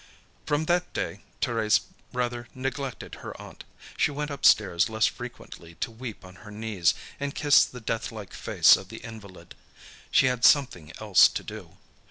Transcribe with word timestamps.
From 0.47 0.65
that 0.65 0.93
day 0.93 1.21
Thérèse 1.43 1.81
rather 2.11 2.47
neglected 2.55 3.17
her 3.21 3.39
aunt. 3.39 3.65
She 3.97 4.09
went 4.09 4.31
upstairs 4.31 4.89
less 4.89 5.05
frequently 5.05 5.75
to 5.75 5.91
weep 5.91 6.25
on 6.25 6.37
her 6.37 6.49
knees 6.49 6.95
and 7.19 7.35
kiss 7.35 7.63
the 7.65 7.81
deathlike 7.81 8.33
face 8.33 8.75
of 8.75 8.89
the 8.89 8.97
invalid. 9.03 9.53
She 10.09 10.25
had 10.25 10.43
something 10.43 10.91
else 10.99 11.27
to 11.27 11.43
do. 11.43 11.77